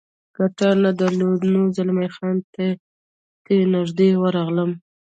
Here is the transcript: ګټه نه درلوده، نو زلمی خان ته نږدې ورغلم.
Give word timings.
ګټه 0.37 0.69
نه 0.83 0.91
درلوده، 0.99 1.47
نو 1.53 1.59
زلمی 1.75 2.09
خان 2.15 2.37
ته 2.53 2.63
نږدې 3.73 4.09
ورغلم. 4.21 4.71